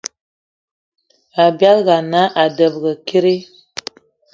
[1.45, 3.35] Abialga ana a debege kidi?